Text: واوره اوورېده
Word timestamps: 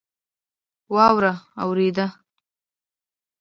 واوره 0.93 1.33
اوورېده 1.61 2.05